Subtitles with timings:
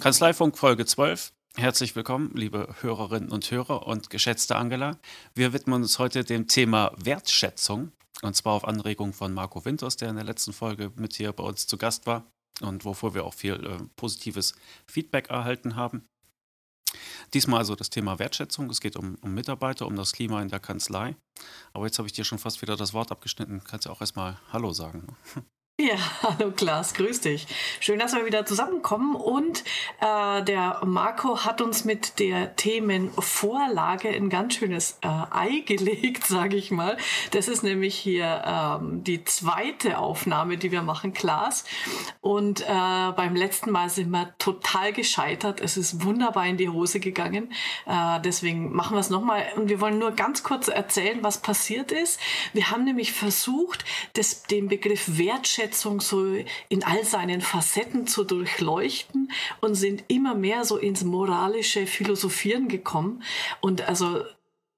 [0.00, 1.30] Kanzleifunk Folge 12.
[1.56, 4.98] Herzlich willkommen, liebe Hörerinnen und Hörer und geschätzte Angela.
[5.34, 7.92] Wir widmen uns heute dem Thema Wertschätzung
[8.22, 11.44] und zwar auf Anregung von Marco Winters, der in der letzten Folge mit hier bei
[11.44, 12.24] uns zu Gast war
[12.62, 14.54] und wovor wir auch viel äh, positives
[14.86, 16.02] Feedback erhalten haben.
[17.34, 18.70] Diesmal also das Thema Wertschätzung.
[18.70, 21.14] Es geht um, um Mitarbeiter, um das Klima in der Kanzlei.
[21.74, 23.62] Aber jetzt habe ich dir schon fast wieder das Wort abgeschnitten.
[23.64, 25.14] Kannst du auch erstmal Hallo sagen.
[25.80, 27.46] Ja, hallo Klaas, grüß dich.
[27.80, 29.16] Schön, dass wir wieder zusammenkommen.
[29.16, 29.64] Und
[30.02, 36.56] äh, der Marco hat uns mit der Themenvorlage ein ganz schönes äh, Ei gelegt, sage
[36.56, 36.98] ich mal.
[37.30, 41.64] Das ist nämlich hier ähm, die zweite Aufnahme, die wir machen, Klaas.
[42.20, 42.64] Und äh,
[43.16, 45.62] beim letzten Mal sind wir total gescheitert.
[45.62, 47.54] Es ist wunderbar in die Hose gegangen.
[47.86, 49.46] Äh, deswegen machen wir es nochmal.
[49.56, 52.20] Und wir wollen nur ganz kurz erzählen, was passiert ist.
[52.52, 56.34] Wir haben nämlich versucht, das, den Begriff Wertschätzung Wertschätzung so
[56.68, 63.22] in all seinen Facetten zu durchleuchten und sind immer mehr so ins moralische Philosophieren gekommen.
[63.60, 64.22] Und also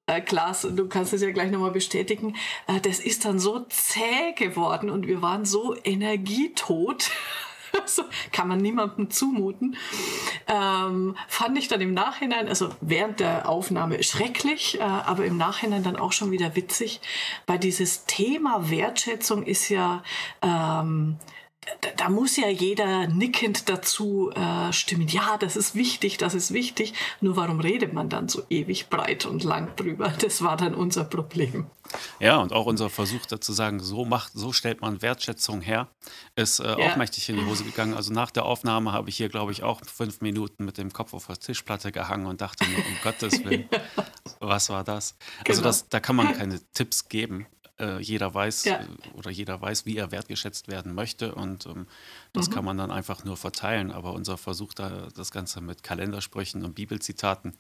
[0.07, 4.33] äh, Klaas, du kannst es ja gleich nochmal bestätigen, äh, das ist dann so zäh
[4.37, 7.11] geworden und wir waren so energietot.
[7.87, 9.77] so kann man niemandem zumuten.
[10.53, 15.83] Ähm, fand ich dann im Nachhinein, also während der Aufnahme schrecklich, äh, aber im Nachhinein
[15.83, 17.01] dann auch schon wieder witzig,
[17.47, 20.03] weil dieses Thema Wertschätzung ist ja
[20.43, 21.17] ähm,
[21.81, 25.07] da, da, muss ja jeder nickend dazu äh, stimmen.
[25.07, 26.93] Ja, das ist wichtig, das ist wichtig.
[27.21, 30.13] Nur warum redet man dann so ewig breit und lang drüber?
[30.21, 31.67] Das war dann unser Problem.
[32.19, 35.89] Ja, und auch unser Versuch dazu sagen, so macht, so stellt man Wertschätzung her,
[36.35, 36.77] ist äh, ja.
[36.77, 37.95] auch mächtig in die Hose gegangen.
[37.95, 41.15] Also nach der Aufnahme habe ich hier, glaube ich, auch fünf Minuten mit dem Kopf
[41.15, 44.05] auf der Tischplatte gehangen und dachte nur, um Gottes Willen, ja.
[44.41, 45.17] was war das?
[45.47, 45.63] Also genau.
[45.63, 47.47] das, da kann man keine Tipps geben
[47.83, 48.81] äh, jeder weiß ja.
[48.81, 51.87] Äh, oder jeder weiß, wie er wertgeschätzt werden möchte und ähm,
[52.33, 52.55] das mhm.
[52.55, 53.91] kann man dann einfach nur verteilen.
[53.91, 57.55] Aber unser Versuch, da das Ganze mit Kalendersprüchen und Bibelzitaten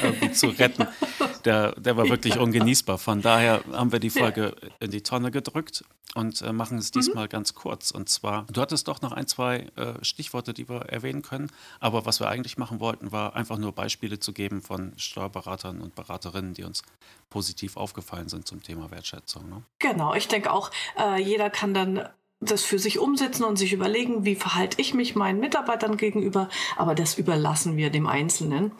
[0.00, 0.86] irgendwie zu retten,
[1.44, 2.98] der, der war wirklich ungenießbar.
[2.98, 4.68] Von daher haben wir die Folge ja.
[4.80, 5.84] in die Tonne gedrückt
[6.14, 7.00] und äh, machen es mhm.
[7.00, 7.30] diesmal mhm.
[7.30, 7.90] ganz kurz.
[7.90, 11.50] Und zwar, du hattest doch noch ein, zwei äh, Stichworte, die wir erwähnen können.
[11.78, 15.94] Aber was wir eigentlich machen wollten, war einfach nur Beispiele zu geben von Steuerberatern und
[15.94, 16.82] Beraterinnen, die uns
[17.28, 19.48] positiv aufgefallen sind zum Thema Wertschätzung.
[19.48, 19.62] Ne?
[19.78, 22.08] Genau, ich denke auch, äh, jeder kann dann
[22.40, 26.94] das für sich umsetzen und sich überlegen, wie verhalte ich mich meinen Mitarbeitern gegenüber, aber
[26.94, 28.72] das überlassen wir dem Einzelnen.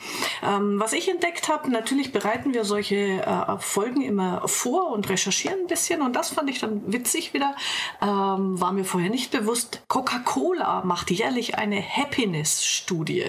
[0.43, 5.60] Ähm, was ich entdeckt habe, natürlich bereiten wir solche äh, Folgen immer vor und recherchieren
[5.60, 7.54] ein bisschen und das fand ich dann witzig wieder,
[8.00, 9.82] ähm, war mir vorher nicht bewusst.
[9.88, 13.27] Coca-Cola macht jährlich eine Happiness-Studie.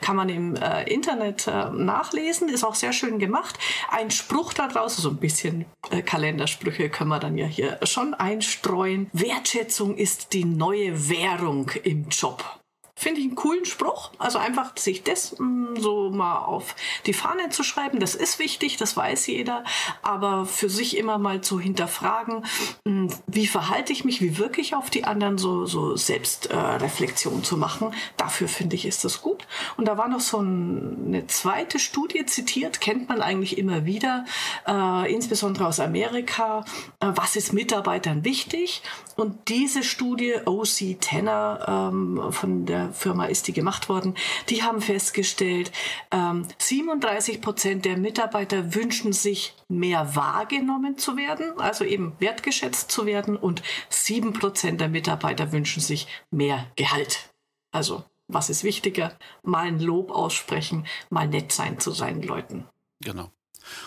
[0.00, 3.58] Kann man im äh, Internet äh, nachlesen, ist auch sehr schön gemacht.
[3.90, 9.10] Ein Spruch daraus, so ein bisschen äh, Kalendersprüche können wir dann ja hier schon einstreuen.
[9.12, 12.63] Wertschätzung Wertschätzung ist die neue Währung im Job.
[12.96, 14.12] Finde ich einen coolen Spruch.
[14.18, 18.76] Also einfach sich das mm, so mal auf die Fahne zu schreiben, das ist wichtig,
[18.76, 19.64] das weiß jeder.
[20.02, 22.44] Aber für sich immer mal zu hinterfragen,
[22.84, 27.42] mm, wie verhalte ich mich, wie wirke ich auf die anderen, so, so Selbstreflexion äh,
[27.42, 29.48] zu machen, dafür finde ich, ist das gut.
[29.76, 34.24] Und da war noch so ein, eine zweite Studie zitiert, kennt man eigentlich immer wieder,
[34.68, 36.64] äh, insbesondere aus Amerika.
[37.00, 38.82] Äh, was ist Mitarbeitern wichtig?
[39.16, 44.14] Und diese Studie, OC Tenner ähm, von der Firma ist die gemacht worden,
[44.48, 45.72] die haben festgestellt,
[46.10, 53.06] ähm, 37 Prozent der Mitarbeiter wünschen sich mehr wahrgenommen zu werden, also eben wertgeschätzt zu
[53.06, 57.30] werden und 7 Prozent der Mitarbeiter wünschen sich mehr Gehalt.
[57.72, 59.18] Also was ist wichtiger?
[59.42, 62.66] Mal ein Lob aussprechen, mal nett sein zu seinen Leuten.
[63.00, 63.30] Genau.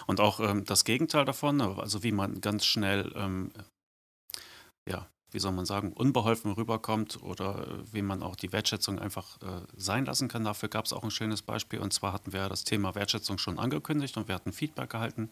[0.06, 3.52] Und auch ähm, das Gegenteil davon, also wie man ganz schnell ähm,
[4.88, 9.42] ja, wie soll man sagen, unbeholfen rüberkommt oder äh, wie man auch die Wertschätzung einfach
[9.42, 10.44] äh, sein lassen kann.
[10.44, 11.80] Dafür gab es auch ein schönes Beispiel.
[11.80, 15.30] Und zwar hatten wir das Thema Wertschätzung schon angekündigt und wir hatten Feedback erhalten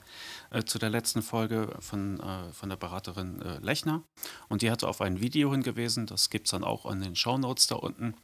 [0.51, 4.03] äh, zu der letzten Folge von, äh, von der Beraterin äh, Lechner.
[4.49, 7.67] Und die hatte auf ein Video hingewiesen, das gibt es dann auch in den Shownotes
[7.67, 8.15] da unten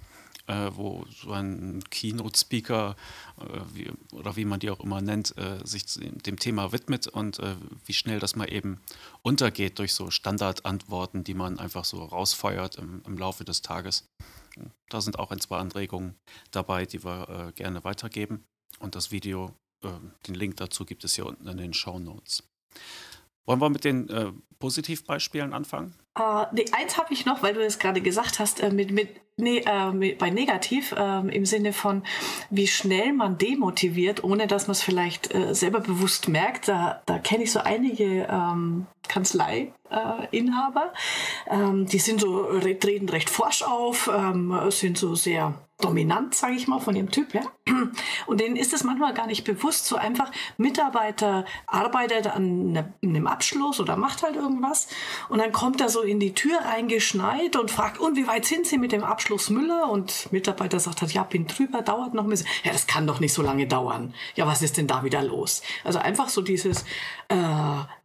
[0.75, 2.95] wo so ein Keynote-Speaker
[3.39, 7.56] äh, oder wie man die auch immer nennt, äh, sich dem Thema widmet und äh,
[7.86, 8.80] wie schnell das mal eben
[9.21, 14.09] untergeht durch so Standardantworten, die man einfach so rausfeuert im, im Laufe des Tages.
[14.89, 16.15] Da sind auch ein, zwei Anregungen
[16.51, 18.44] dabei, die wir äh, gerne weitergeben.
[18.80, 19.89] Und das Video, äh,
[20.27, 22.44] den Link dazu gibt es hier unten in den Show Notes.
[23.45, 24.09] Wollen wir mit den
[24.62, 25.94] Positivbeispielen anfangen?
[26.18, 29.10] Uh, nee, eins habe ich noch, weil du es gerade gesagt hast, äh, mit, mit,
[29.38, 32.04] nee, äh, mit, bei negativ äh, im Sinne von,
[32.50, 36.68] wie schnell man demotiviert, ohne dass man es vielleicht äh, selber bewusst merkt.
[36.68, 40.94] Da, da kenne ich so einige ähm, Kanzleiinhaber,
[41.50, 46.68] ähm, die sind so, treten recht forsch auf, ähm, sind so sehr dominant, sage ich
[46.68, 47.46] mal, von ihrem Typ her.
[48.28, 53.28] Und denen ist es manchmal gar nicht bewusst, so einfach Mitarbeiter arbeitet an ne, einem
[53.28, 54.50] Abschluss oder macht halt irgendwas
[55.30, 58.68] und dann kommt er so in die Tür reingeschneit und fragt, und wie weit sind
[58.68, 59.89] Sie mit dem Abschluss Müller?
[59.89, 62.48] Und Mitarbeiter sagt halt, ja, bin drüber, dauert noch ein bisschen.
[62.63, 64.13] Ja, das kann doch nicht so lange dauern.
[64.36, 65.62] Ja, was ist denn da wieder los?
[65.83, 66.83] Also einfach so dieses,
[67.30, 67.36] äh,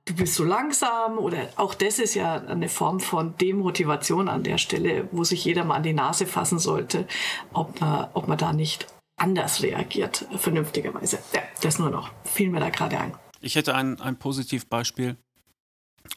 [0.04, 4.58] du bist so langsam oder auch das ist ja eine Form von Demotivation an der
[4.58, 7.06] Stelle, wo sich jeder mal an die Nase fassen sollte,
[7.52, 11.18] ob man, ob man da nicht anders reagiert, vernünftigerweise.
[11.34, 12.10] Ja, das nur noch.
[12.24, 13.14] Fiel mir da gerade ein.
[13.40, 15.16] Ich hätte ein, ein Positivbeispiel.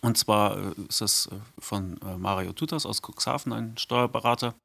[0.02, 4.56] Und zwar äh, ist es äh, von äh, Mario Tutas aus Cuxhaven, ein Steuerberater.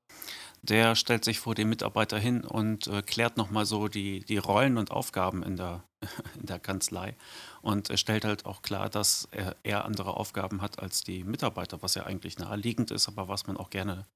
[0.62, 4.90] Der stellt sich vor den Mitarbeiter hin und klärt nochmal so die, die Rollen und
[4.90, 5.84] Aufgaben in der,
[6.40, 7.16] in der Kanzlei
[7.64, 11.82] und er stellt halt auch klar, dass er, er andere Aufgaben hat als die Mitarbeiter,
[11.82, 14.06] was ja eigentlich naheliegend ist, aber was man auch gerne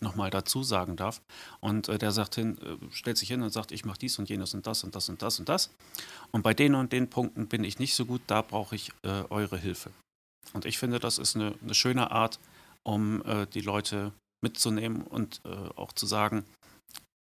[0.00, 1.22] nochmal dazu sagen darf.
[1.60, 4.28] Und äh, der sagt hin, äh, stellt sich hin und sagt, ich mache dies und
[4.28, 5.70] jenes und das und das und das und das.
[6.30, 9.24] Und bei den und den Punkten bin ich nicht so gut, da brauche ich äh,
[9.30, 9.90] eure Hilfe.
[10.52, 12.38] Und ich finde, das ist eine, eine schöne Art,
[12.82, 14.12] um äh, die Leute
[14.42, 16.44] mitzunehmen und äh, auch zu sagen,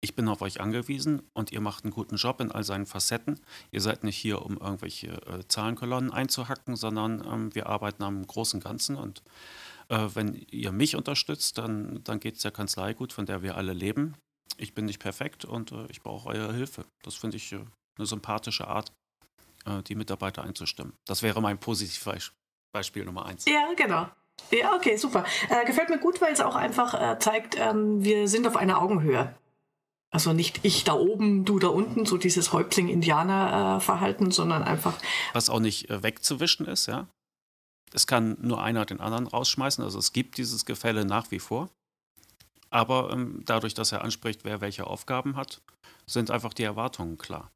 [0.03, 3.39] ich bin auf euch angewiesen und ihr macht einen guten Job in all seinen Facetten.
[3.71, 8.61] Ihr seid nicht hier, um irgendwelche äh, Zahlenkolonnen einzuhacken, sondern ähm, wir arbeiten am großen
[8.61, 8.97] Ganzen.
[8.97, 9.23] Und
[9.89, 13.57] äh, wenn ihr mich unterstützt, dann, dann geht es der Kanzlei gut, von der wir
[13.57, 14.15] alle leben.
[14.57, 16.87] Ich bin nicht perfekt und äh, ich brauche eure Hilfe.
[17.03, 17.61] Das finde ich äh,
[17.99, 18.93] eine sympathische Art,
[19.67, 20.95] äh, die Mitarbeiter einzustimmen.
[21.07, 21.59] Das wäre mein
[22.73, 23.45] Positivbeispiel Nummer eins.
[23.47, 24.09] Ja, genau.
[24.51, 25.25] Ja, okay, super.
[25.49, 29.35] Äh, gefällt mir gut, weil es auch einfach zeigt, ähm, wir sind auf einer Augenhöhe.
[30.13, 34.95] Also nicht ich da oben, du da unten, so dieses Häuptling-Indianer-Verhalten, sondern einfach.
[35.35, 37.07] Was auch nicht äh, wegzuwischen ist, ja.
[37.93, 39.85] Es kann nur einer den anderen rausschmeißen.
[39.85, 41.69] Also es gibt dieses Gefälle nach wie vor.
[42.71, 45.61] Aber ähm, dadurch, dass er anspricht, wer welche Aufgaben hat,
[46.07, 47.51] sind einfach die Erwartungen klar.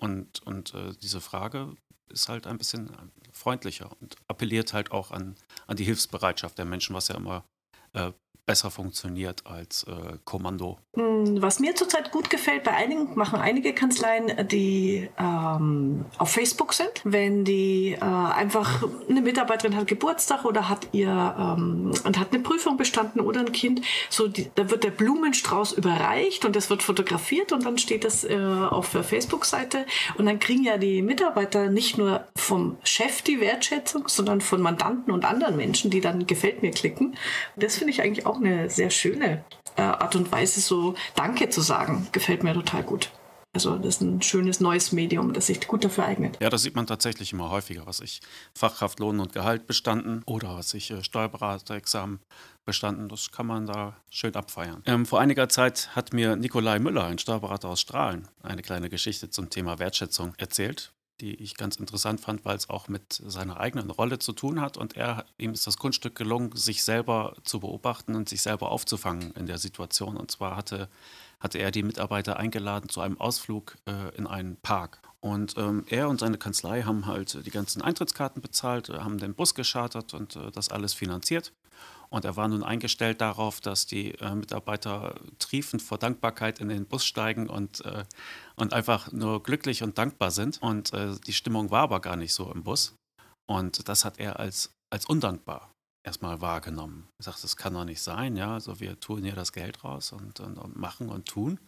[0.00, 1.76] Und, und äh, diese Frage
[2.10, 2.90] ist halt ein bisschen
[3.32, 7.44] freundlicher und appelliert halt auch an, an die Hilfsbereitschaft der Menschen, was ja immer
[7.92, 8.12] äh,
[8.48, 10.78] besser funktioniert als äh, Kommando.
[10.94, 16.72] Hm, was mir zurzeit gut gefällt, bei einigen machen einige Kanzleien, die ähm, auf Facebook
[16.72, 16.90] sind.
[17.04, 22.42] Wenn die äh, einfach eine Mitarbeiterin hat Geburtstag oder hat ihr ähm, und hat eine
[22.42, 26.82] Prüfung bestanden oder ein Kind, so die, da wird der Blumenstrauß überreicht und das wird
[26.82, 29.84] fotografiert und dann steht das äh, auf der Facebook-Seite
[30.16, 35.12] und dann kriegen ja die Mitarbeiter nicht nur vom Chef die Wertschätzung, sondern von Mandanten
[35.12, 37.14] und anderen Menschen, die dann gefällt mir klicken.
[37.56, 39.44] Das finde ich eigentlich auch eine sehr schöne
[39.76, 42.08] äh, Art und Weise, so Danke zu sagen.
[42.12, 43.10] Gefällt mir total gut.
[43.54, 46.38] Also das ist ein schönes neues Medium, das sich gut dafür eignet.
[46.40, 48.20] Ja, das sieht man tatsächlich immer häufiger, was ich
[48.54, 52.20] Fachkraft Lohn und Gehalt bestanden oder was ich äh, Steuerberaterexamen
[52.64, 53.08] bestanden.
[53.08, 54.82] Das kann man da schön abfeiern.
[54.86, 59.30] Ähm, vor einiger Zeit hat mir Nikolai Müller, ein Steuerberater aus Strahlen, eine kleine Geschichte
[59.30, 63.90] zum Thema Wertschätzung erzählt die ich ganz interessant fand, weil es auch mit seiner eigenen
[63.90, 64.76] Rolle zu tun hat.
[64.76, 69.32] Und er, ihm ist das Kunststück gelungen, sich selber zu beobachten und sich selber aufzufangen
[69.32, 70.16] in der Situation.
[70.16, 70.88] Und zwar hatte,
[71.40, 75.00] hatte er die Mitarbeiter eingeladen zu einem Ausflug äh, in einen Park.
[75.20, 79.54] Und ähm, er und seine Kanzlei haben halt die ganzen Eintrittskarten bezahlt, haben den Bus
[79.54, 81.52] geschartert und äh, das alles finanziert.
[82.10, 86.86] Und er war nun eingestellt darauf, dass die äh, Mitarbeiter triefend vor Dankbarkeit in den
[86.86, 88.04] Bus steigen und, äh,
[88.56, 90.62] und einfach nur glücklich und dankbar sind.
[90.62, 92.94] Und äh, die Stimmung war aber gar nicht so im Bus.
[93.46, 95.72] Und das hat er als, als undankbar
[96.06, 97.08] erstmal wahrgenommen.
[97.18, 98.54] Er sagt, das kann doch nicht sein, ja.
[98.54, 101.58] Also wir tun hier das Geld raus und, und, und machen und tun.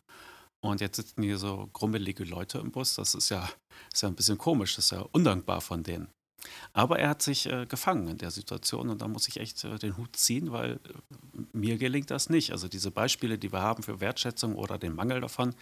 [0.62, 2.95] Und jetzt sitzen hier so grummelige Leute im Bus.
[2.95, 3.49] Das ist ja,
[3.93, 6.09] ist ja ein bisschen komisch, das ist ja undankbar von denen.
[6.73, 9.78] Aber er hat sich äh, gefangen in der Situation und da muss ich echt äh,
[9.78, 10.78] den Hut ziehen, weil äh,
[11.52, 12.52] mir gelingt das nicht.
[12.52, 15.54] Also diese Beispiele, die wir haben für Wertschätzung oder den Mangel davon,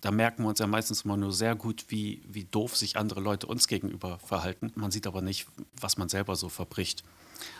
[0.00, 3.20] da merken wir uns ja meistens immer nur sehr gut, wie, wie doof sich andere
[3.20, 4.72] Leute uns gegenüber verhalten.
[4.74, 5.46] Man sieht aber nicht,
[5.80, 7.04] was man selber so verbricht.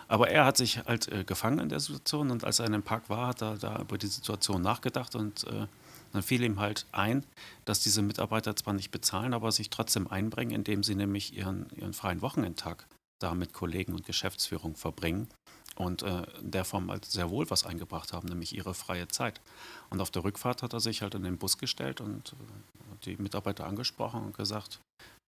[0.08, 2.82] Aber er hat sich halt äh, gefangen in der Situation und als er in dem
[2.82, 5.66] Park war, hat er da über die Situation nachgedacht und äh,
[6.12, 7.24] dann fiel ihm halt ein,
[7.64, 11.92] dass diese Mitarbeiter zwar nicht bezahlen, aber sich trotzdem einbringen, indem sie nämlich ihren, ihren
[11.92, 12.86] freien Wochenendtag
[13.20, 15.28] da mit Kollegen und Geschäftsführung verbringen
[15.76, 19.40] und äh, in der Form halt sehr wohl was eingebracht haben, nämlich ihre freie Zeit.
[19.90, 23.16] Und auf der Rückfahrt hat er sich halt in den Bus gestellt und äh, die
[23.16, 24.80] Mitarbeiter angesprochen und gesagt,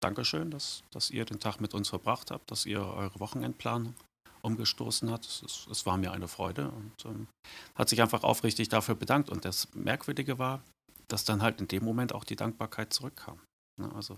[0.02, 3.96] Dankeschön, dass, dass ihr den Tag mit uns verbracht habt, dass ihr eure Wochenendplanung
[4.44, 5.26] umgestoßen hat.
[5.26, 7.28] Es, es war mir eine Freude und ähm,
[7.76, 9.30] hat sich einfach aufrichtig dafür bedankt.
[9.30, 10.64] Und das Merkwürdige war,
[11.08, 13.40] dass dann halt in dem Moment auch die Dankbarkeit zurückkam.
[13.80, 13.92] Ne?
[13.96, 14.18] Also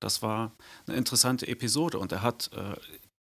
[0.00, 0.52] das war
[0.86, 2.76] eine interessante Episode und er hat äh,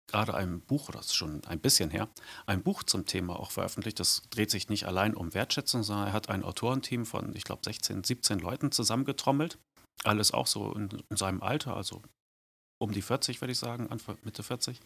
[0.09, 2.09] gerade ein Buch, das ist schon ein bisschen her,
[2.45, 3.99] ein Buch zum Thema auch veröffentlicht.
[3.99, 7.61] Das dreht sich nicht allein um Wertschätzung, sondern er hat ein Autorenteam von, ich glaube,
[7.63, 9.57] 16, 17 Leuten zusammengetrommelt.
[10.03, 12.01] Alles auch so in, in seinem Alter, also
[12.79, 14.79] um die 40, würde ich sagen, Anfang, Mitte 40,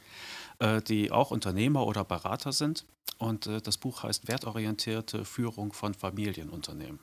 [0.60, 2.86] äh, die auch Unternehmer oder Berater sind.
[3.18, 7.00] Und äh, das Buch heißt Wertorientierte Führung von Familienunternehmen.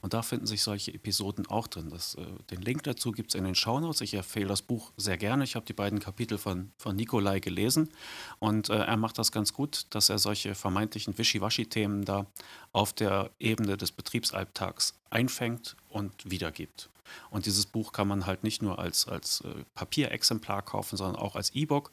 [0.00, 1.90] Und da finden sich solche Episoden auch drin.
[1.90, 4.00] Das, äh, den Link dazu gibt es in den Shownotes.
[4.00, 5.44] Ich empfehle das Buch sehr gerne.
[5.44, 7.90] Ich habe die beiden Kapitel von, von Nikolai gelesen
[8.38, 12.26] und äh, er macht das ganz gut, dass er solche vermeintlichen Wischiwaschi-Themen da
[12.72, 16.90] auf der Ebene des Betriebsalltags einfängt und wiedergibt.
[17.30, 21.36] Und dieses Buch kann man halt nicht nur als, als äh, Papierexemplar kaufen, sondern auch
[21.36, 21.90] als E-Book.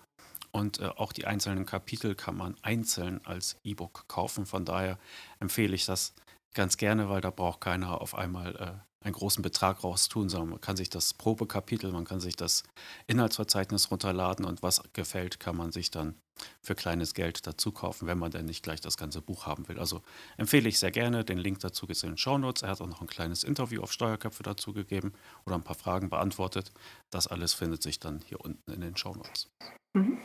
[0.51, 4.45] Und äh, auch die einzelnen Kapitel kann man einzeln als E-Book kaufen.
[4.45, 4.97] Von daher
[5.39, 6.13] empfehle ich das
[6.55, 10.49] ganz gerne, weil da braucht keiner auf einmal äh, einen großen Betrag raus tun, sondern
[10.49, 12.63] man kann sich das Probekapitel, man kann sich das
[13.05, 16.15] Inhaltsverzeichnis runterladen und was gefällt, kann man sich dann
[16.61, 19.79] für kleines Geld dazu kaufen, wenn man denn nicht gleich das ganze Buch haben will.
[19.79, 20.01] Also
[20.37, 21.23] empfehle ich sehr gerne.
[21.23, 22.63] Den Link dazu gibt es in den Shownotes.
[22.63, 25.13] Er hat auch noch ein kleines Interview auf Steuerköpfe dazu gegeben
[25.45, 26.71] oder ein paar Fragen beantwortet.
[27.09, 29.49] Das alles findet sich dann hier unten in den Shownotes.
[29.95, 30.17] Mhm.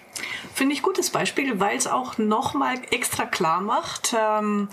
[0.52, 4.69] Finde ich gutes Beispiel, weil es auch nochmal extra klar macht, ähm,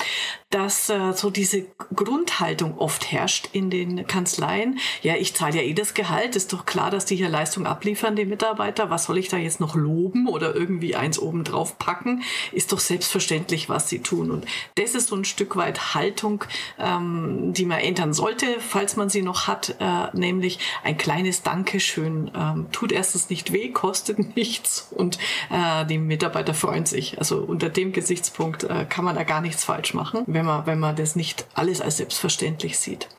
[0.50, 4.79] dass äh, so diese Grundhaltung oft herrscht in den Kanzleien.
[5.03, 8.15] Ja, ich zahle ja eh das Gehalt, ist doch klar, dass die hier Leistung abliefern,
[8.15, 8.89] die Mitarbeiter.
[8.89, 12.24] Was soll ich da jetzt noch loben oder irgendwie eins oben drauf packen?
[12.51, 14.31] Ist doch selbstverständlich, was sie tun.
[14.31, 16.43] Und das ist so ein Stück weit Haltung,
[16.79, 22.31] ähm, die man ändern sollte, falls man sie noch hat, äh, nämlich ein kleines Dankeschön.
[22.36, 25.17] Ähm, tut erstens nicht weh, kostet nichts und
[25.50, 27.19] äh, die Mitarbeiter freuen sich.
[27.19, 30.79] Also unter dem Gesichtspunkt äh, kann man da gar nichts falsch machen, wenn man, wenn
[30.79, 33.10] man das nicht alles als selbstverständlich sieht.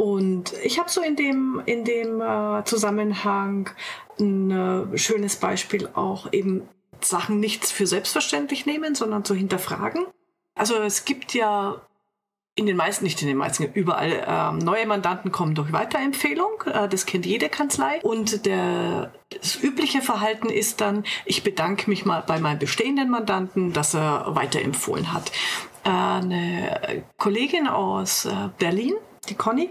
[0.00, 3.68] Und ich habe so in dem, in dem äh, Zusammenhang
[4.18, 6.66] ein äh, schönes Beispiel auch eben
[7.04, 10.06] Sachen nicht für selbstverständlich nehmen, sondern zu hinterfragen.
[10.54, 11.80] Also es gibt ja
[12.56, 16.62] in den meisten, nicht in den meisten, überall ähm, neue Mandanten kommen durch Weiterempfehlung.
[16.66, 18.00] Äh, das kennt jede Kanzlei.
[18.02, 23.72] Und der, das übliche Verhalten ist dann, ich bedanke mich mal bei meinem bestehenden Mandanten,
[23.72, 25.32] dass er weiterempfohlen hat.
[25.84, 28.94] Äh, eine Kollegin aus äh, Berlin,
[29.28, 29.70] die Conny,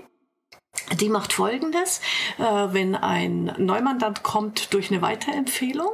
[0.96, 2.02] die macht folgendes,
[2.38, 5.92] äh, wenn ein Neumandant kommt durch eine Weiterempfehlung,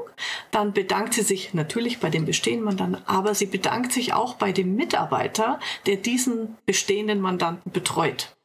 [0.51, 4.51] dann bedankt sie sich natürlich bei dem bestehenden Mandanten, aber sie bedankt sich auch bei
[4.51, 8.35] dem Mitarbeiter, der diesen bestehenden Mandanten betreut.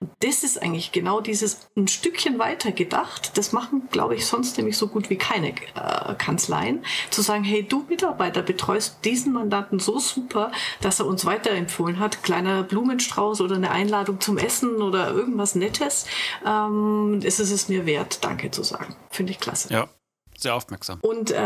[0.00, 3.36] Und das ist eigentlich genau dieses ein Stückchen weiter gedacht.
[3.36, 6.84] Das machen, glaube ich, sonst nämlich so gut wie keine äh, Kanzleien.
[7.10, 12.22] Zu sagen, hey, du Mitarbeiter betreust diesen Mandanten so super, dass er uns weiterempfohlen hat.
[12.22, 16.06] Kleiner Blumenstrauß oder eine Einladung zum Essen oder irgendwas Nettes.
[16.46, 18.94] Ähm, ist es es mir wert, Danke zu sagen.
[19.10, 19.72] Finde ich klasse.
[19.72, 19.88] Ja.
[20.38, 20.98] Sehr aufmerksam.
[21.00, 21.40] Und äh,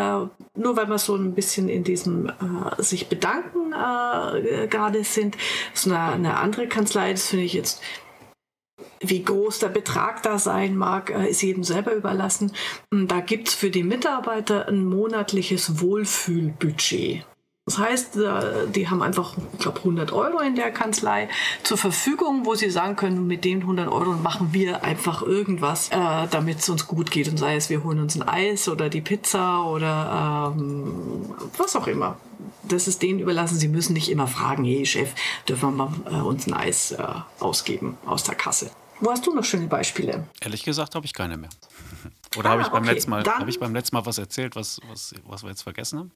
[0.57, 5.37] nur weil wir so ein bisschen in diesem äh, sich bedanken äh, gerade sind,
[5.75, 7.81] so eine, eine andere Kanzlei, das finde ich jetzt
[9.00, 12.52] wie groß der Betrag da sein mag, äh, ist jedem selber überlassen.
[12.90, 17.25] Da gibt es für die Mitarbeiter ein monatliches Wohlfühlbudget.
[17.66, 21.28] Das heißt, äh, die haben einfach, ich glaube, 100 Euro in der Kanzlei
[21.62, 26.26] zur Verfügung, wo sie sagen können, mit den 100 Euro machen wir einfach irgendwas, äh,
[26.30, 27.28] damit es uns gut geht.
[27.28, 31.87] Und sei es, wir holen uns ein Eis oder die Pizza oder ähm, was auch
[31.87, 32.16] immer.
[32.64, 33.57] Das ist denen überlassen.
[33.57, 35.12] Sie müssen nicht immer fragen, hey Chef,
[35.49, 37.04] dürfen wir mal uns ein Eis äh,
[37.38, 38.71] ausgeben aus der Kasse.
[39.00, 40.28] Wo hast du noch schöne Beispiele?
[40.40, 41.50] Ehrlich gesagt habe ich keine mehr.
[42.37, 42.92] Oder ah, habe ich, beim okay.
[42.92, 45.99] letzten Mal, hab ich beim letzten Mal was erzählt, was, was, was wir jetzt vergessen
[45.99, 46.12] haben?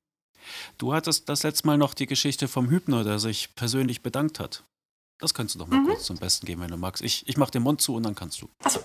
[0.77, 4.63] Du hattest das letzte Mal noch die Geschichte vom Hübner, der sich persönlich bedankt hat.
[5.25, 5.87] Das könntest du doch mal mhm.
[5.87, 7.03] kurz zum Besten geben, wenn du magst.
[7.03, 8.49] Ich, ich mache den Mund zu und dann kannst du.
[8.63, 8.81] Achso,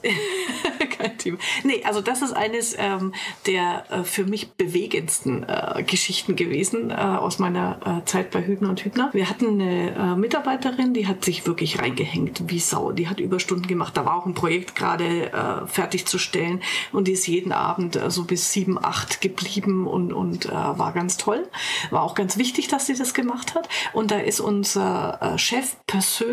[0.97, 1.37] kein Thema.
[1.65, 3.13] Nee, also das ist eines ähm,
[3.45, 8.69] der äh, für mich bewegendsten äh, Geschichten gewesen äh, aus meiner äh, Zeit bei Hübner
[8.69, 9.09] und Hübner.
[9.11, 12.93] Wir hatten eine äh, Mitarbeiterin, die hat sich wirklich reingehängt wie Sau.
[12.93, 13.97] Die hat Überstunden gemacht.
[13.97, 16.61] Da war auch ein Projekt gerade äh, fertigzustellen
[16.93, 21.49] und die ist jeden Abend so bis sieben, acht geblieben und, und war ganz toll.
[21.89, 23.67] War auch ganz wichtig, dass sie das gemacht hat.
[23.91, 26.28] Und da ist unser Chef persönlich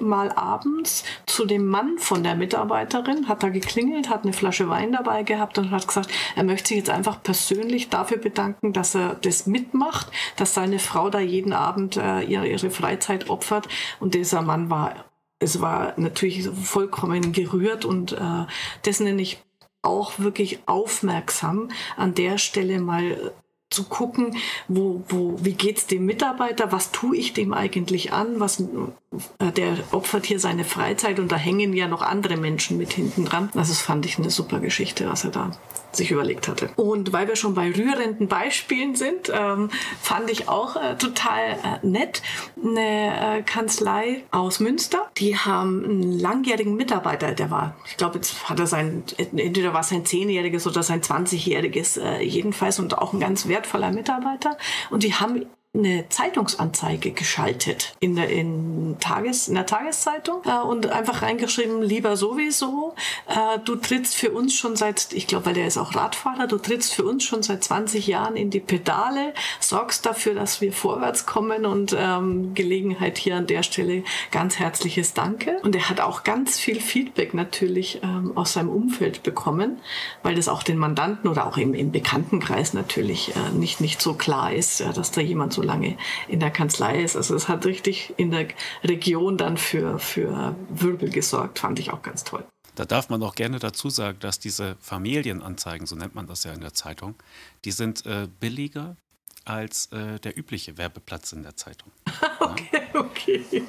[0.00, 4.68] mal abends zu dem Mann von der Mitarbeiterin, hat da geklingelt geklingelt, hat eine Flasche
[4.68, 8.94] Wein dabei gehabt und hat gesagt, er möchte sich jetzt einfach persönlich dafür bedanken, dass
[8.94, 13.68] er das mitmacht, dass seine Frau da jeden Abend äh, ihre, ihre Freizeit opfert.
[14.00, 15.04] Und dieser Mann war,
[15.38, 18.46] es war natürlich vollkommen gerührt und äh,
[18.82, 19.42] das nenne ich
[19.82, 23.32] auch wirklich aufmerksam an der Stelle mal
[23.72, 24.36] zu gucken,
[24.68, 29.76] wo, wo, wie geht's dem Mitarbeiter, was tue ich dem eigentlich an, was, äh, der
[29.90, 33.50] opfert hier seine Freizeit und da hängen ja noch andere Menschen mit hinten dran.
[33.54, 35.50] Also das fand ich eine super Geschichte, was er da
[35.96, 36.70] sich überlegt hatte.
[36.76, 39.70] Und weil wir schon bei rührenden Beispielen sind, ähm,
[40.00, 42.22] fand ich auch äh, total äh, nett
[42.62, 45.10] eine äh, Kanzlei aus Münster.
[45.18, 49.80] Die haben einen langjährigen Mitarbeiter, der war, ich glaube, jetzt hat er sein, entweder war
[49.80, 54.56] es sein zehnjähriges oder sein zwanzigjähriges äh, jedenfalls und auch ein ganz wertvoller Mitarbeiter.
[54.90, 60.86] Und die haben eine Zeitungsanzeige geschaltet in der, in Tages, in der Tageszeitung äh, und
[60.88, 62.94] einfach reingeschrieben, lieber sowieso,
[63.26, 66.58] äh, du trittst für uns schon seit, ich glaube, weil der ist auch Radfahrer, du
[66.58, 71.24] trittst für uns schon seit 20 Jahren in die Pedale, sorgst dafür, dass wir vorwärts
[71.24, 75.56] kommen und ähm, Gelegenheit hier an der Stelle ganz herzliches Danke.
[75.62, 79.80] Und er hat auch ganz viel Feedback natürlich ähm, aus seinem Umfeld bekommen,
[80.22, 84.12] weil das auch den Mandanten oder auch im, im Bekanntenkreis natürlich äh, nicht, nicht so
[84.12, 85.96] klar ist, äh, dass da jemand so lange
[86.28, 87.16] in der Kanzlei ist.
[87.16, 88.48] Also es hat richtig in der
[88.84, 92.44] Region dann für, für Wirbel gesorgt, fand ich auch ganz toll.
[92.74, 96.52] Da darf man auch gerne dazu sagen, dass diese Familienanzeigen, so nennt man das ja
[96.52, 97.16] in der Zeitung,
[97.64, 98.96] die sind äh, billiger
[99.44, 101.92] als äh, der übliche Werbeplatz in der Zeitung.
[102.40, 103.64] okay, okay.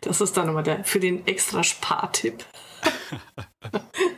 [0.00, 2.44] Das ist dann nochmal der für den extra Spartipp.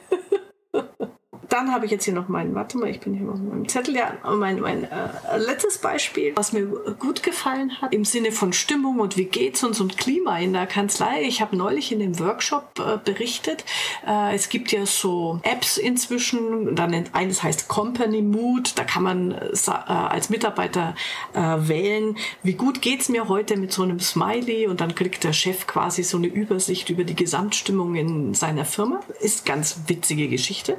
[1.58, 3.96] dann habe ich jetzt hier noch meinen, warte mal, ich bin hier mit meinem Zettel,
[3.96, 6.66] ja, mein, mein äh, letztes Beispiel, was mir
[7.00, 10.68] gut gefallen hat, im Sinne von Stimmung und wie geht's uns und Klima in der
[10.68, 11.22] Kanzlei.
[11.22, 13.64] Ich habe neulich in dem Workshop äh, berichtet,
[14.06, 19.32] äh, es gibt ja so Apps inzwischen, dann eines heißt Company Mood, da kann man
[19.32, 20.94] äh, als Mitarbeiter
[21.32, 25.32] äh, wählen, wie gut geht's mir heute mit so einem Smiley und dann kriegt der
[25.32, 29.00] Chef quasi so eine Übersicht über die Gesamtstimmung in seiner Firma.
[29.18, 30.76] Ist ganz witzige Geschichte.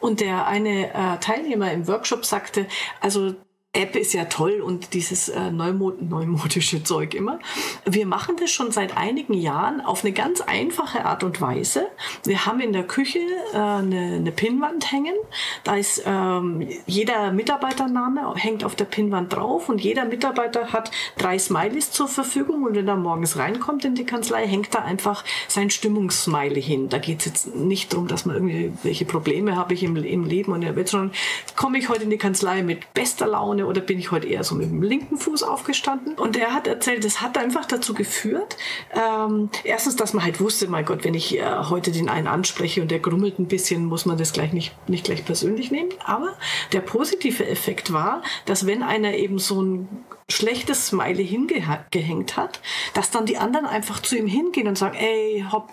[0.00, 2.66] Und der eine äh, Teilnehmer im Workshop sagte,
[3.00, 3.34] also
[3.78, 7.38] App ist ja toll und dieses äh, neumod neumodische Zeug immer.
[7.84, 11.86] Wir machen das schon seit einigen Jahren auf eine ganz einfache Art und Weise.
[12.24, 13.20] Wir haben in der Küche
[13.52, 15.14] äh, eine, eine Pinnwand hängen.
[15.62, 21.38] Da ist ähm, jeder Mitarbeitername hängt auf der Pinnwand drauf und jeder Mitarbeiter hat drei
[21.38, 25.70] Smileys zur Verfügung und wenn er morgens reinkommt in die Kanzlei, hängt da einfach sein
[25.70, 26.88] Stimmungssmiley hin.
[26.88, 30.24] Da geht es jetzt nicht darum, dass man irgendwie welche Probleme habe ich im, im
[30.24, 31.12] Leben und der Welt, sondern
[31.54, 34.54] komme ich heute in die Kanzlei mit bester Laune oder bin ich heute eher so
[34.54, 36.14] mit dem linken Fuß aufgestanden?
[36.14, 38.56] Und er hat erzählt, das hat einfach dazu geführt,
[38.94, 42.82] ähm, erstens, dass man halt wusste, mein Gott, wenn ich äh, heute den einen anspreche
[42.82, 45.90] und der grummelt ein bisschen, muss man das gleich nicht, nicht gleich persönlich nehmen.
[46.04, 46.36] Aber
[46.72, 49.88] der positive Effekt war, dass wenn einer eben so ein
[50.30, 52.60] schlechtes Smiley hingehängt hat,
[52.94, 55.70] dass dann die anderen einfach zu ihm hingehen und sagen, ey, hopp,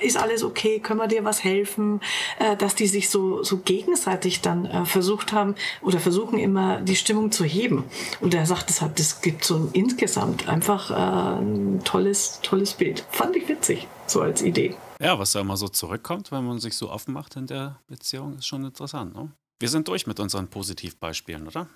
[0.00, 2.00] ist alles okay, können wir dir was helfen,
[2.38, 6.94] äh, dass die sich so, so gegenseitig dann äh, versucht haben oder versuchen immer die
[6.94, 7.84] Stimmung zu heben.
[8.20, 12.74] Und er sagt, das, hat, das gibt so ein, insgesamt einfach äh, ein tolles, tolles
[12.74, 13.04] Bild.
[13.10, 14.76] Fand ich witzig, so als Idee.
[15.00, 18.38] Ja, was da immer so zurückkommt, wenn man sich so offen macht in der Beziehung,
[18.38, 19.14] ist schon interessant.
[19.14, 19.32] Ne?
[19.58, 21.66] Wir sind durch mit unseren Positivbeispielen, oder?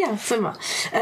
[0.00, 0.54] Ja, sind wir.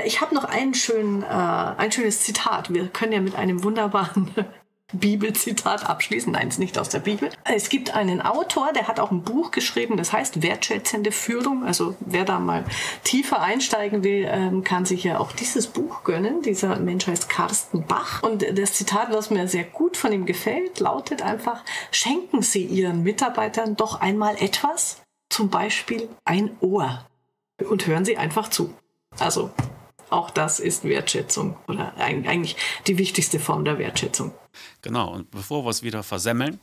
[0.04, 2.74] Ich habe noch einen schönen, ein schönes Zitat.
[2.74, 4.34] Wir können ja mit einem wunderbaren
[4.92, 6.32] Bibelzitat abschließen.
[6.32, 7.30] Nein, ist nicht aus der Bibel.
[7.44, 11.64] Es gibt einen Autor, der hat auch ein Buch geschrieben, das heißt Wertschätzende Führung.
[11.64, 12.64] Also wer da mal
[13.04, 16.42] tiefer einsteigen will, ähm, kann sich ja auch dieses Buch gönnen.
[16.42, 18.22] Dieser Mensch heißt Carsten Bach.
[18.24, 23.04] Und das Zitat, was mir sehr gut von ihm gefällt, lautet einfach, schenken Sie Ihren
[23.04, 27.06] Mitarbeitern doch einmal etwas, zum Beispiel ein Ohr.
[27.68, 28.74] Und hören Sie einfach zu.
[29.18, 29.50] Also
[30.10, 34.32] auch das ist Wertschätzung oder eigentlich die wichtigste Form der Wertschätzung.
[34.82, 36.60] Genau, und bevor wir es wieder versemmeln,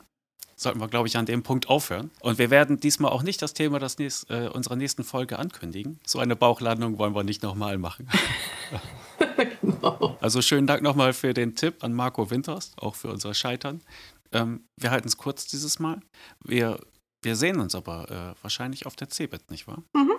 [0.55, 2.11] sollten wir, glaube ich, an dem Punkt aufhören.
[2.21, 5.99] Und wir werden diesmal auch nicht das Thema des nächst, äh, unserer nächsten Folge ankündigen.
[6.05, 8.07] So eine Bauchlandung wollen wir nicht nochmal machen.
[9.61, 10.17] genau.
[10.21, 13.81] Also schönen Dank nochmal für den Tipp an Marco Winters, auch für unser Scheitern.
[14.31, 15.99] Ähm, wir halten es kurz dieses Mal.
[16.43, 16.79] Wir,
[17.21, 19.83] wir sehen uns aber äh, wahrscheinlich auf der CeBIT, nicht wahr?
[19.93, 20.13] Mhm.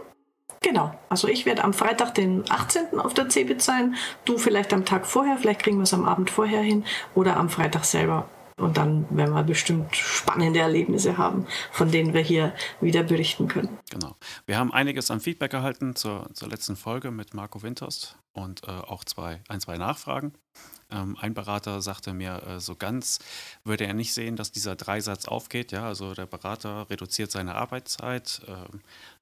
[0.66, 0.92] Genau.
[1.08, 2.98] Also ich werde am Freitag, den 18.
[2.98, 3.94] auf der CeBIT sein.
[4.24, 7.48] Du vielleicht am Tag vorher, vielleicht kriegen wir es am Abend vorher hin oder am
[7.48, 8.28] Freitag selber.
[8.56, 13.78] Und dann werden wir bestimmt spannende Erlebnisse haben, von denen wir hier wieder berichten können.
[13.90, 14.16] Genau.
[14.46, 18.72] Wir haben einiges an Feedback erhalten zur, zur letzten Folge mit Marco Winters und äh,
[18.72, 20.32] auch zwei, ein, zwei Nachfragen.
[20.90, 23.18] Ähm, ein Berater sagte mir, äh, so ganz
[23.64, 25.72] würde er nicht sehen, dass dieser Dreisatz aufgeht.
[25.72, 28.76] Ja, also der Berater reduziert seine Arbeitszeit, äh,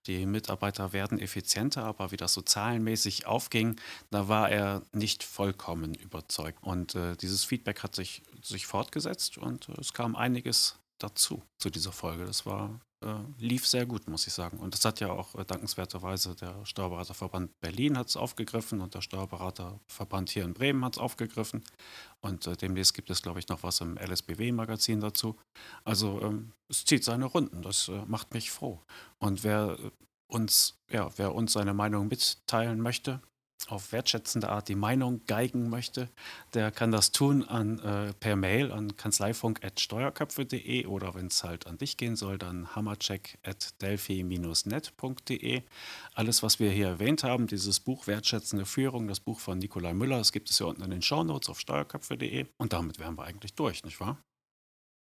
[0.07, 5.95] die Mitarbeiter werden effizienter, aber wie das so zahlenmäßig aufging, da war er nicht vollkommen
[5.95, 6.63] überzeugt.
[6.63, 11.71] Und äh, dieses Feedback hat sich, sich fortgesetzt und äh, es kam einiges dazu, zu
[11.71, 12.25] dieser Folge.
[12.25, 14.59] Das war, äh, lief sehr gut, muss ich sagen.
[14.59, 19.03] Und das hat ja auch äh, dankenswerterweise der Steuerberaterverband Berlin hat es aufgegriffen und der
[19.03, 21.63] Steuerberaterverband hier in Bremen hat es aufgegriffen.
[22.21, 25.37] Und äh, demnächst gibt es, glaube ich, noch was im LSBW-Magazin dazu.
[25.85, 28.81] Also ähm, es zieht seine Runden, das äh, macht mich froh.
[29.19, 29.91] Und wer äh,
[30.27, 33.21] uns, ja, wer uns seine Meinung mitteilen möchte,
[33.69, 36.09] auf wertschätzende Art die Meinung geigen möchte,
[36.55, 41.77] der kann das tun an, äh, per Mail an kanzleifunk.steuerköpfe.de oder wenn es halt an
[41.79, 45.63] dich gehen soll, dann hammercheck.delphi-net.de.
[46.15, 50.19] Alles, was wir hier erwähnt haben, dieses Buch Wertschätzende Führung, das Buch von Nikolai Müller,
[50.19, 53.55] das gibt es ja unten in den Shownotes auf steuerköpfe.de und damit wären wir eigentlich
[53.55, 54.19] durch, nicht wahr?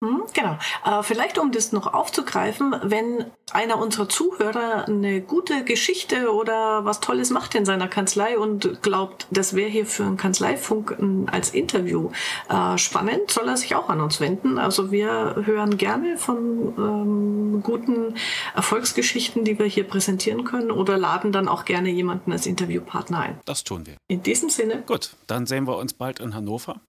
[0.04, 0.58] Hm, genau.
[0.84, 7.00] Äh, vielleicht um das noch aufzugreifen, wenn einer unserer Zuhörer eine gute Geschichte oder was
[7.00, 10.98] Tolles macht in seiner Kanzlei und glaubt, das wäre hier für einen Kanzleifunk
[11.32, 12.10] als Interview
[12.50, 14.58] äh, spannend, soll er sich auch an uns wenden.
[14.58, 18.16] Also wir hören gerne von ähm, guten
[18.54, 23.40] Erfolgsgeschichten, die wir hier präsentieren können oder laden dann auch gerne jemanden als Interviewpartner ein.
[23.46, 23.96] Das tun wir.
[24.08, 24.82] In diesem Sinne.
[24.86, 26.80] Gut, dann sehen wir uns bald in Hannover.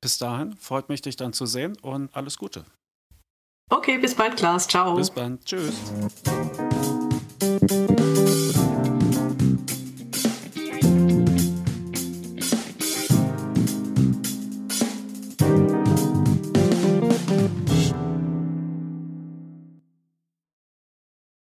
[0.00, 2.64] Bis dahin, freut mich, dich dann zu sehen und alles Gute.
[3.68, 4.66] Okay, bis bald, Klaas.
[4.66, 4.96] Ciao.
[4.96, 5.44] Bis bald.
[5.44, 5.74] Tschüss.